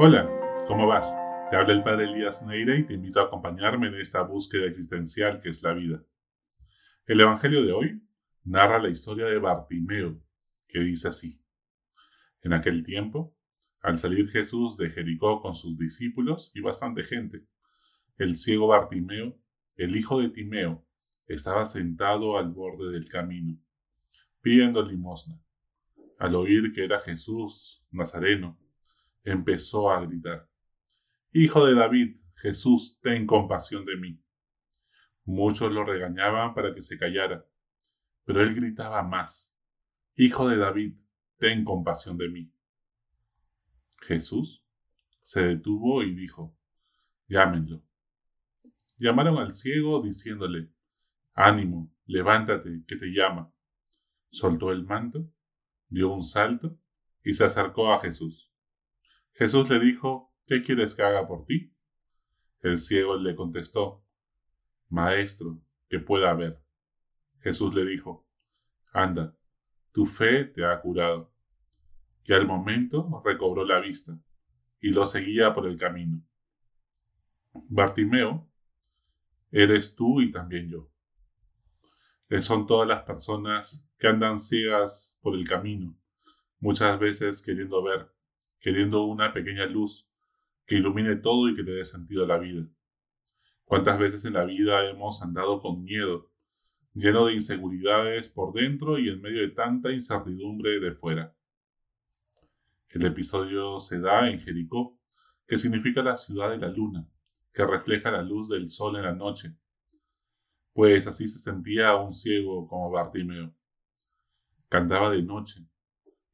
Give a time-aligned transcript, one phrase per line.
[0.00, 0.30] Hola,
[0.68, 1.12] ¿cómo vas?
[1.50, 5.40] Te habla el padre Elías Neira y te invito a acompañarme en esta búsqueda existencial
[5.40, 6.00] que es la vida.
[7.04, 8.00] El Evangelio de hoy
[8.44, 10.22] narra la historia de Bartimeo,
[10.68, 11.42] que dice así.
[12.42, 13.36] En aquel tiempo,
[13.80, 17.44] al salir Jesús de Jericó con sus discípulos y bastante gente,
[18.18, 19.36] el ciego Bartimeo,
[19.74, 20.86] el hijo de Timeo,
[21.26, 23.58] estaba sentado al borde del camino,
[24.42, 25.42] pidiendo limosna.
[26.20, 28.56] Al oír que era Jesús Nazareno,
[29.30, 30.48] empezó a gritar,
[31.32, 34.20] Hijo de David, Jesús, ten compasión de mí.
[35.24, 37.44] Muchos lo regañaban para que se callara,
[38.24, 39.54] pero él gritaba más,
[40.16, 40.96] Hijo de David,
[41.36, 42.52] ten compasión de mí.
[44.00, 44.64] Jesús
[45.22, 46.56] se detuvo y dijo,
[47.28, 47.82] Llámenlo.
[48.96, 50.70] Llamaron al ciego diciéndole,
[51.34, 53.52] Ánimo, levántate, que te llama.
[54.30, 55.30] Soltó el manto,
[55.88, 56.78] dio un salto
[57.22, 58.47] y se acercó a Jesús.
[59.38, 61.72] Jesús le dijo, ¿qué quieres que haga por ti?
[62.60, 64.04] El ciego le contestó,
[64.88, 66.60] Maestro, que pueda ver.
[67.38, 68.26] Jesús le dijo,
[68.92, 69.36] Anda,
[69.92, 71.32] tu fe te ha curado.
[72.24, 74.18] Y al momento recobró la vista
[74.80, 76.20] y lo seguía por el camino.
[77.52, 78.50] Bartimeo,
[79.52, 80.90] eres tú y también yo.
[82.40, 85.96] Son todas las personas que andan ciegas por el camino,
[86.58, 88.10] muchas veces queriendo ver,
[88.60, 90.08] queriendo una pequeña luz
[90.66, 92.66] que ilumine todo y que le dé sentido a la vida.
[93.64, 96.30] ¿Cuántas veces en la vida hemos andado con miedo,
[96.94, 101.34] lleno de inseguridades por dentro y en medio de tanta incertidumbre de fuera?
[102.90, 104.98] El episodio se da en Jericó,
[105.46, 107.06] que significa la ciudad de la luna,
[107.52, 109.54] que refleja la luz del sol en la noche.
[110.72, 113.52] Pues así se sentía un ciego como Bartimeo.
[114.68, 115.66] Cantaba de noche,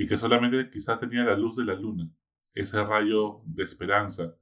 [0.00, 2.10] y que solamente quizás tenía la luz de la luna,
[2.54, 4.34] ese rayo de esperanza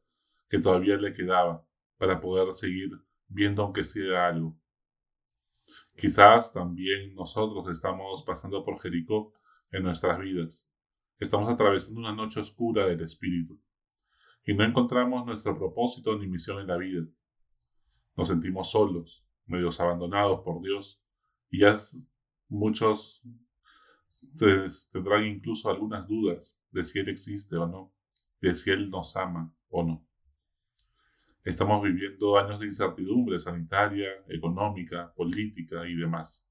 [0.49, 2.93] que todavía le quedaba para poder seguir
[3.27, 4.57] viendo aunque sea algo.
[5.97, 9.33] Quizás también nosotros estamos pasando por Jericó
[9.73, 10.65] en nuestras vidas.
[11.19, 13.61] Estamos atravesando una noche oscura del espíritu
[14.45, 17.05] y no encontramos nuestro propósito ni misión en la vida.
[18.15, 21.03] Nos sentimos solos, medios abandonados por Dios
[21.51, 21.77] y ya
[22.49, 23.25] muchos
[24.93, 27.93] tendrán incluso algunas dudas de si Él existe o no,
[28.41, 30.05] de si Él nos ama o no.
[31.45, 36.47] Estamos viviendo años de incertidumbre sanitaria, económica, política y demás.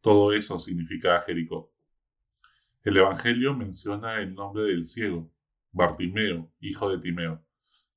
[0.00, 1.72] Todo eso significa Jericó.
[2.82, 5.30] El Evangelio menciona el nombre del ciego,
[5.72, 7.42] Bartimeo, hijo de Timeo.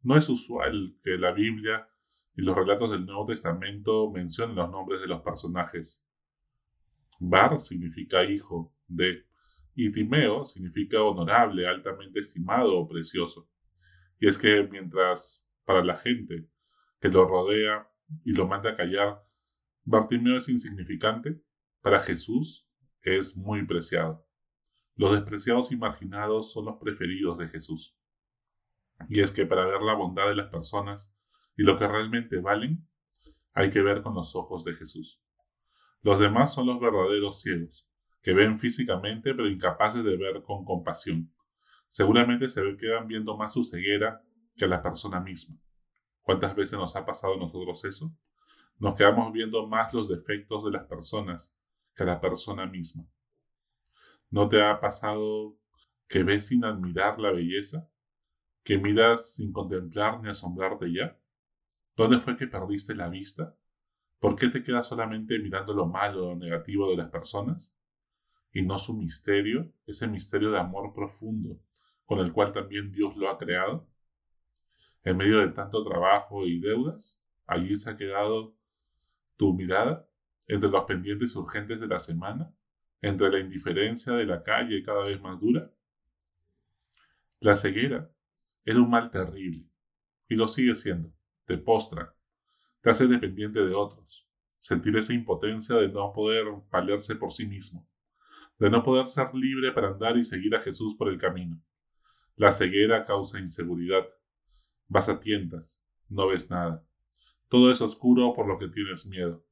[0.01, 1.87] No es usual que la Biblia
[2.35, 6.03] y los relatos del Nuevo Testamento mencionen los nombres de los personajes.
[7.25, 9.25] Bar significa hijo de,
[9.75, 13.49] y Timeo significa honorable, altamente estimado o precioso.
[14.19, 16.49] Y es que mientras para la gente
[16.99, 17.89] que lo rodea
[18.25, 19.23] y lo manda a callar,
[19.85, 21.41] Bartimeo es insignificante,
[21.81, 22.67] para Jesús
[23.01, 24.27] es muy preciado.
[24.95, 27.97] Los despreciados y marginados son los preferidos de Jesús.
[29.07, 31.09] Y es que para ver la bondad de las personas
[31.55, 32.85] y lo que realmente valen,
[33.53, 35.21] hay que ver con los ojos de Jesús.
[36.03, 37.87] Los demás son los verdaderos ciegos,
[38.21, 41.33] que ven físicamente pero incapaces de ver con compasión.
[41.87, 44.21] Seguramente se quedan viendo más su ceguera
[44.55, 45.57] que a la persona misma.
[46.21, 48.13] ¿Cuántas veces nos ha pasado a nosotros eso?
[48.79, 51.53] Nos quedamos viendo más los defectos de las personas
[51.95, 53.05] que a la persona misma.
[54.29, 55.55] ¿No te ha pasado
[56.09, 57.87] que ves sin admirar la belleza?
[58.63, 61.17] ¿Que miras sin contemplar ni asombrarte ya?
[61.95, 63.55] ¿Dónde fue que perdiste la vista?
[64.23, 67.73] ¿Por qué te quedas solamente mirando lo malo o negativo de las personas?
[68.53, 71.59] Y no su misterio, ese misterio de amor profundo
[72.05, 73.85] con el cual también Dios lo ha creado.
[75.03, 78.55] En medio de tanto trabajo y deudas, allí se ha quedado
[79.35, 80.07] tu mirada
[80.47, 82.49] entre los pendientes urgentes de la semana,
[83.01, 85.69] entre la indiferencia de la calle cada vez más dura.
[87.41, 88.09] La ceguera
[88.63, 89.65] era un mal terrible
[90.29, 91.11] y lo sigue siendo.
[91.43, 92.15] Te postra,
[92.83, 94.27] te dependiente de otros,
[94.59, 97.87] sentir esa impotencia de no poder valerse por sí mismo,
[98.59, 101.61] de no poder ser libre para andar y seguir a Jesús por el camino.
[102.35, 104.05] La ceguera causa inseguridad.
[104.89, 106.85] Vas a tiendas, no ves nada.
[107.47, 109.45] Todo es oscuro por lo que tienes miedo.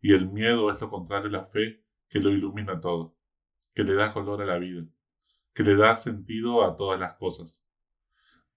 [0.00, 3.16] Y el miedo es lo contrario a la fe que lo ilumina todo,
[3.74, 4.86] que le da color a la vida,
[5.54, 7.64] que le da sentido a todas las cosas.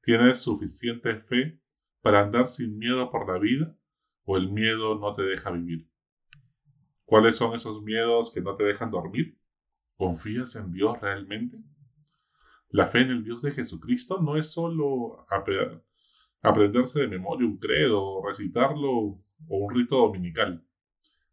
[0.02, 1.60] Tienes suficiente fe
[2.02, 3.76] para andar sin miedo por la vida
[4.26, 5.88] o el miedo no te deja vivir?
[7.06, 9.38] ¿Cuáles son esos miedos que no te dejan dormir?
[9.98, 11.58] ¿Confías en Dios realmente?
[12.70, 15.28] La fe en el Dios de Jesucristo no es solo
[16.42, 20.66] aprenderse de memoria un credo, recitarlo o un rito dominical.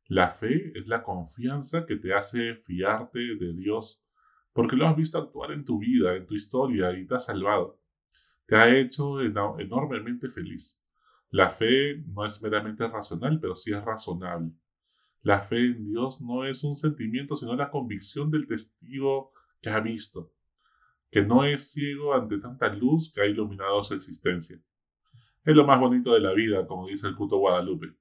[0.06, 4.04] La fe es la confianza que te hace fiarte de Dios
[4.52, 7.80] porque lo has visto actuar en tu vida, en tu historia y te ha salvado.
[8.46, 10.82] Te ha hecho enormemente feliz.
[11.30, 14.52] La fe no es meramente racional, pero sí es razonable.
[15.22, 19.80] La fe en Dios no es un sentimiento, sino la convicción del testigo que ha
[19.80, 20.32] visto,
[21.10, 24.60] que no es ciego ante tanta luz que ha iluminado su existencia.
[25.44, 27.94] Es lo más bonito de la vida, como dice el culto Guadalupe,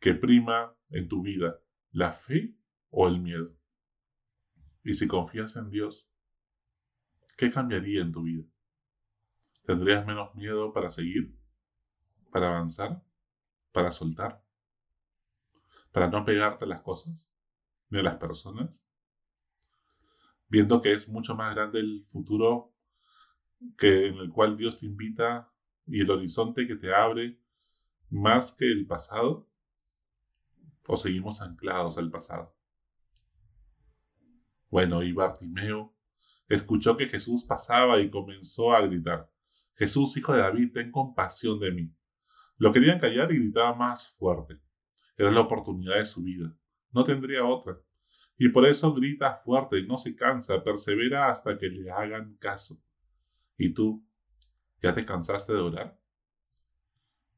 [0.00, 2.54] que prima en tu vida la fe
[2.90, 3.54] o el miedo.
[4.84, 6.08] Y si confías en Dios,
[7.36, 8.44] ¿qué cambiaría en tu vida?
[9.64, 11.41] ¿Tendrías menos miedo para seguir?
[12.32, 13.02] ¿Para avanzar?
[13.72, 14.42] ¿Para soltar?
[15.92, 17.28] ¿Para no pegarte a las cosas?
[17.90, 18.82] ¿Ni a las personas?
[20.48, 22.74] Viendo que es mucho más grande el futuro
[23.76, 25.52] que en el cual Dios te invita
[25.86, 27.38] y el horizonte que te abre
[28.08, 29.46] más que el pasado?
[30.86, 32.56] ¿O seguimos anclados al pasado?
[34.70, 35.94] Bueno, y Bartimeo
[36.48, 39.30] escuchó que Jesús pasaba y comenzó a gritar,
[39.74, 41.94] Jesús, hijo de David, ten compasión de mí.
[42.58, 44.60] Lo querían callar y gritaba más fuerte.
[45.16, 46.54] Era la oportunidad de su vida.
[46.90, 47.78] No tendría otra.
[48.38, 52.82] Y por eso grita fuerte no se cansa, persevera hasta que le hagan caso.
[53.56, 54.06] ¿Y tú?
[54.80, 55.98] ¿Ya te cansaste de orar?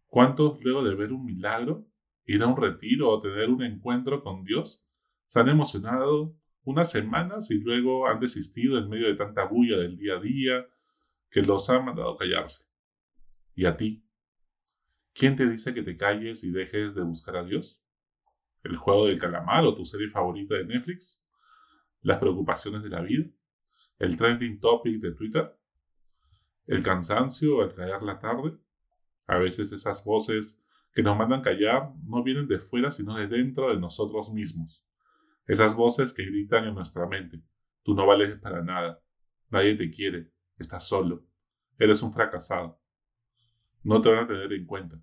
[0.06, 1.86] ¿Cuántos luego de ver un milagro,
[2.24, 4.86] ir a un retiro o tener un encuentro con Dios,
[5.26, 9.98] se han emocionado unas semanas y luego han desistido en medio de tanta bulla del
[9.98, 10.66] día a día
[11.30, 12.64] que los ha mandado callarse.
[13.54, 14.03] ¿Y a ti?
[15.14, 17.80] ¿Quién te dice que te calles y dejes de buscar a Dios?
[18.64, 21.22] ¿El juego del calamar o tu serie favorita de Netflix?
[22.02, 23.26] ¿Las preocupaciones de la vida?
[24.00, 25.56] ¿El trending topic de Twitter?
[26.66, 28.58] ¿El cansancio al caer la tarde?
[29.28, 30.60] A veces esas voces
[30.92, 34.84] que nos mandan callar no vienen de fuera sino de dentro de nosotros mismos.
[35.46, 37.40] Esas voces que gritan en nuestra mente.
[37.84, 39.00] Tú no vales para nada.
[39.48, 40.32] Nadie te quiere.
[40.58, 41.24] Estás solo.
[41.78, 42.80] Eres un fracasado.
[43.84, 45.00] No te van a tener en cuenta.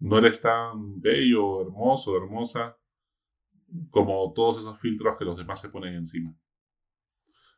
[0.00, 2.76] No eres tan bello, hermoso, hermosa
[3.90, 6.34] como todos esos filtros que los demás se ponen encima.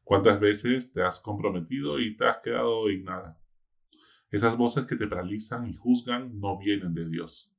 [0.05, 3.07] ¿Cuántas veces te has comprometido y te has quedado en?
[4.31, 7.53] Esas voces que te paralizan y juzgan no vienen de Dios.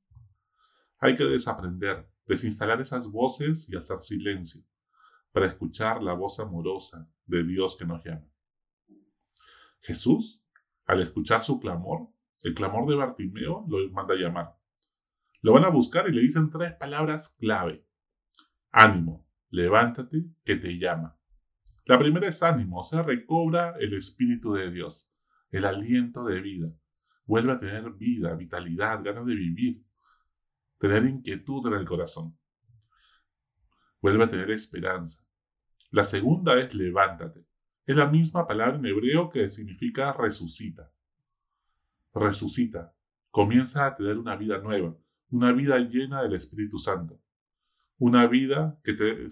[0.98, 4.62] Hay que desaprender desinstalar esas voces y hacer silencio
[5.32, 8.26] para escuchar la voz amorosa de Dios que nos llama.
[9.80, 10.43] Jesús,
[10.86, 12.08] al escuchar su clamor,
[12.42, 14.56] el clamor de Bartimeo, lo manda a llamar.
[15.40, 17.86] Lo van a buscar y le dicen tres palabras clave.
[18.70, 21.16] Ánimo, levántate, que te llama.
[21.84, 25.10] La primera es ánimo, o sea, recobra el Espíritu de Dios,
[25.50, 26.68] el aliento de vida.
[27.26, 29.84] Vuelve a tener vida, vitalidad, ganas de vivir
[30.88, 32.36] tener inquietud en el corazón.
[34.02, 35.24] Vuelve a tener esperanza.
[35.90, 37.46] La segunda es levántate.
[37.86, 40.90] Es la misma palabra en hebreo que significa resucita.
[42.14, 42.94] Resucita.
[43.30, 44.96] Comienza a tener una vida nueva,
[45.30, 47.20] una vida llena del Espíritu Santo.
[47.98, 49.28] Una vida que te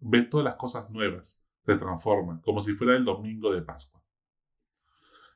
[0.00, 4.04] ve todas las cosas nuevas, te transforma, como si fuera el domingo de Pascua.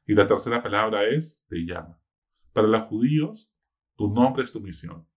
[0.07, 1.99] Y la tercera palabra es te llama.
[2.53, 3.51] Para los judíos,
[3.97, 5.09] tu nombre es tu misión.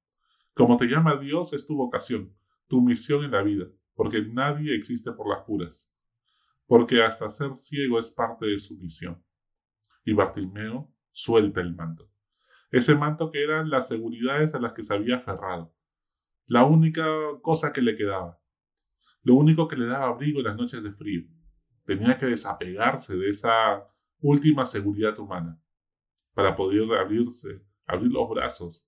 [0.53, 2.33] Como te llama Dios es tu vocación,
[2.67, 5.90] tu misión en la vida, porque nadie existe por las puras,
[6.71, 9.21] porque hasta ser ciego es parte de su misión.
[10.05, 12.09] Y Bartimeo suelta el manto,
[12.69, 15.75] ese manto que eran las seguridades a las que se había aferrado,
[16.45, 17.05] la única
[17.41, 18.39] cosa que le quedaba,
[19.21, 21.27] lo único que le daba abrigo en las noches de frío.
[21.83, 23.85] Tenía que desapegarse de esa
[24.21, 25.61] última seguridad humana
[26.33, 28.87] para poder abrirse, abrir los brazos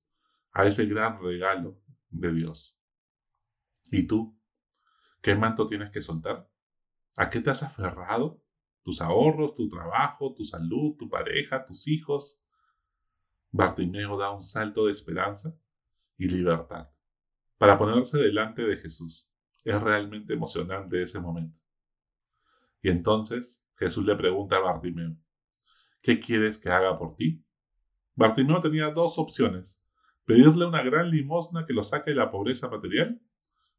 [0.54, 2.80] a ese gran regalo de Dios.
[3.92, 4.40] ¿Y tú?
[5.22, 6.48] ¿Qué manto tienes que soltar?
[7.17, 8.41] ¿A qué te has aferrado?
[8.84, 12.39] ¿Tus ahorros, tu trabajo, tu salud, tu pareja, tus hijos?
[13.51, 15.55] Bartimeo da un salto de esperanza
[16.17, 16.89] y libertad
[17.58, 19.29] para ponerse delante de Jesús.
[19.63, 21.58] Es realmente emocionante ese momento.
[22.82, 25.15] Y entonces Jesús le pregunta a Bartimeo,
[26.01, 27.46] ¿qué quieres que haga por ti?
[28.15, 29.82] Bartimeo tenía dos opciones,
[30.25, 33.22] pedirle una gran limosna que lo saque de la pobreza material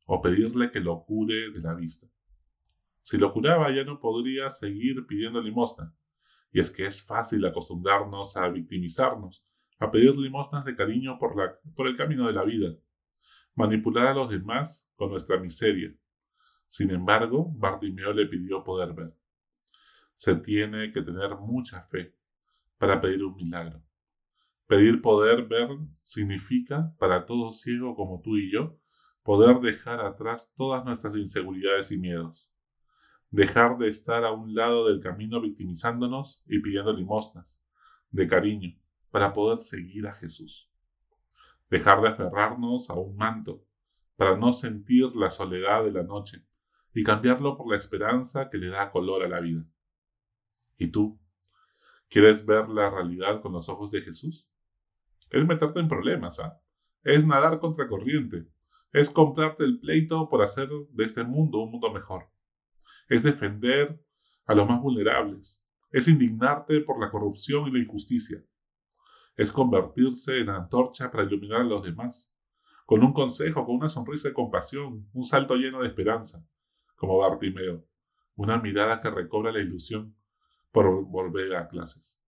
[0.07, 2.07] o pedirle que lo cure de la vista.
[3.05, 5.95] Si lo curaba ya no podría seguir pidiendo limosna.
[6.51, 9.45] Y es que es fácil acostumbrarnos a victimizarnos,
[9.79, 12.75] a pedir limosnas de cariño por, la, por el camino de la vida,
[13.57, 15.95] manipular a los demás con nuestra miseria.
[16.67, 19.15] Sin embargo, Bartimeo le pidió poder ver.
[20.15, 22.17] Se tiene que tener mucha fe
[22.79, 23.83] para pedir un milagro.
[24.67, 25.69] Pedir poder ver
[26.01, 28.79] significa, para todo ciego como tú y yo,
[29.23, 32.51] poder dejar atrás todas nuestras inseguridades y miedos.
[33.35, 37.61] Dejar de estar a un lado del camino victimizándonos y pidiendo limosnas,
[38.13, 38.79] de cariño,
[39.11, 40.71] para poder seguir a Jesús.
[41.69, 43.65] Dejar de aferrarnos a un manto,
[44.15, 46.47] para no sentir la soledad de la noche,
[46.95, 49.67] y cambiarlo por la esperanza que le da color a la vida.
[50.79, 51.19] ¿Y tú?
[52.09, 54.47] ¿Quieres ver la realidad con los ojos de Jesús?
[55.31, 56.61] Es meterte en problemas, ¿ah?
[57.03, 58.47] Es nadar contra corriente,
[58.93, 62.29] es comprarte el pleito por hacer de este mundo un mundo mejor.
[63.09, 64.01] Es defender
[64.47, 65.63] a los más vulnerables.
[65.91, 68.45] Es indignarte por la corrupción y la injusticia.
[69.37, 72.33] Es convertirse en antorcha para iluminar a los demás.
[72.87, 76.47] Con un consejo, con una sonrisa de compasión, un salto lleno de esperanza,
[76.97, 77.85] como Bartimeo.
[78.37, 80.17] Una mirada que recobra la ilusión
[80.73, 82.19] por volver a clases.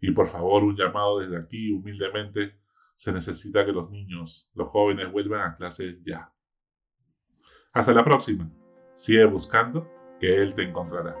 [0.00, 2.58] Y por favor, un llamado desde aquí, humildemente,
[2.94, 6.32] se necesita que los niños, los jóvenes vuelvan a clases ya.
[7.72, 8.50] Hasta la próxima.
[8.94, 9.88] Sigue buscando
[10.20, 11.16] que Él te encontrará.